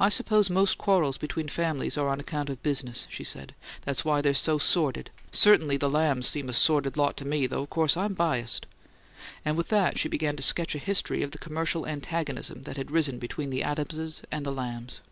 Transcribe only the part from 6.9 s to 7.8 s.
lot to me, though of